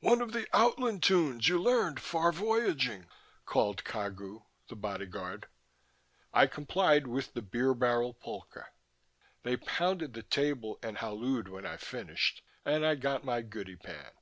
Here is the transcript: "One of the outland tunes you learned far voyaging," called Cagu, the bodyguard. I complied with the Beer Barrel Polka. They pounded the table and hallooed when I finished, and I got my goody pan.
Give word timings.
"One 0.00 0.22
of 0.22 0.32
the 0.32 0.48
outland 0.54 1.02
tunes 1.02 1.46
you 1.46 1.60
learned 1.60 2.00
far 2.00 2.32
voyaging," 2.32 3.06
called 3.44 3.84
Cagu, 3.84 4.46
the 4.68 4.74
bodyguard. 4.76 5.46
I 6.32 6.46
complied 6.46 7.06
with 7.06 7.34
the 7.34 7.42
Beer 7.42 7.74
Barrel 7.74 8.14
Polka. 8.14 8.62
They 9.42 9.58
pounded 9.58 10.14
the 10.14 10.22
table 10.22 10.78
and 10.82 10.96
hallooed 10.96 11.48
when 11.48 11.66
I 11.66 11.76
finished, 11.76 12.40
and 12.64 12.86
I 12.86 12.94
got 12.94 13.24
my 13.26 13.42
goody 13.42 13.76
pan. 13.76 14.12